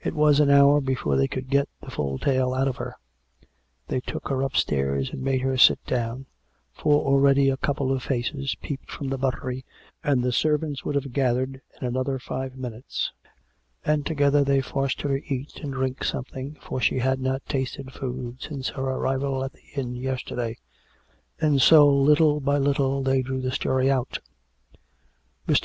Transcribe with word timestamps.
It 0.00 0.14
was 0.14 0.38
an 0.38 0.48
hour 0.48 0.80
before 0.80 1.16
they 1.16 1.26
could 1.26 1.50
get 1.50 1.68
the 1.80 1.90
full 1.90 2.18
tale 2.18 2.54
out 2.54 2.68
of 2.68 2.76
her. 2.76 2.94
They 3.88 3.98
took 3.98 4.28
her 4.28 4.42
upstairs 4.42 5.10
and 5.10 5.20
made 5.22 5.40
her 5.40 5.56
sit 5.58 5.84
down, 5.86 6.26
for 6.72 7.02
already 7.04 7.48
a 7.50 7.56
couple 7.56 7.90
of 7.90 8.04
faces 8.04 8.54
peeped 8.62 8.92
from 8.92 9.08
the 9.08 9.18
buttery, 9.18 9.64
and 10.04 10.22
the 10.22 10.30
servants 10.30 10.84
would 10.84 10.94
have 10.94 11.12
gathered 11.12 11.62
in 11.80 11.88
another 11.88 12.20
five 12.20 12.54
minutes; 12.54 13.10
and 13.84 14.06
together 14.06 14.44
they 14.44 14.60
forced 14.60 15.00
her 15.00 15.18
to 15.18 15.34
eat 15.34 15.56
and 15.56 15.72
drink 15.72 16.04
something, 16.04 16.56
for 16.60 16.80
she 16.80 17.00
had 17.00 17.18
not 17.18 17.44
tasted 17.46 17.92
food 17.92 18.40
since 18.40 18.68
her 18.68 18.82
arrival 18.84 19.42
at 19.42 19.52
the 19.52 19.64
inn 19.74 19.96
yesterday; 19.96 20.56
and 21.40 21.60
so, 21.60 21.88
little 21.88 22.38
by 22.38 22.56
little, 22.56 23.02
they 23.02 23.20
drew 23.20 23.40
the 23.40 23.50
story 23.50 23.90
out. 23.90 24.20